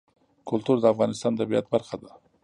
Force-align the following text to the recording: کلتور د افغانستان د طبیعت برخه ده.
کلتور 0.49 0.77
د 0.81 0.85
افغانستان 0.93 1.31
د 1.35 1.39
طبیعت 1.43 1.65
برخه 1.73 1.95
ده. 2.01 2.09